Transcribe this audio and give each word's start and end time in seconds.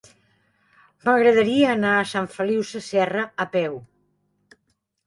M'agradaria 1.03 1.69
anar 1.75 1.93
a 1.99 2.09
Sant 2.15 2.31
Feliu 2.39 2.67
Sasserra 2.73 3.25
a 3.47 3.49
peu. 3.59 3.79